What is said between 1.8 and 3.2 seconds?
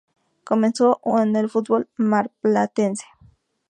marplatense.